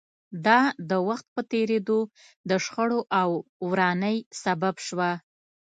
دا 0.45 0.59
د 0.89 0.91
وخت 1.07 1.25
په 1.35 1.41
تېرېدو 1.51 1.99
د 2.49 2.51
شخړو 2.65 2.99
او 3.21 3.29
ورانۍ 3.69 4.17
سبب 4.43 4.75
شوه 4.87 5.11